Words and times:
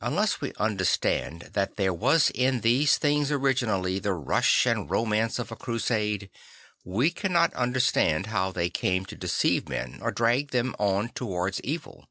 Unless 0.00 0.40
we 0.40 0.52
understand 0.58 1.50
that 1.54 1.74
there 1.74 1.92
was 1.92 2.30
in 2.30 2.60
these 2.60 2.98
things 2.98 3.32
originally 3.32 3.98
the 3.98 4.12
rush 4.12 4.64
and 4.64 4.88
romance 4.88 5.40
of 5.40 5.50
a 5.50 5.56
Crusade, 5.56 6.30
we 6.84 7.10
cannot 7.10 7.52
understand 7.54 8.26
how 8.26 8.52
they 8.52 8.70
came 8.70 9.04
to 9.06 9.16
deceive 9.16 9.68
men 9.68 9.98
or 10.00 10.12
drag 10.12 10.52
them 10.52 10.76
on 10.78 11.08
towards 11.08 11.60
evil. 11.62 12.06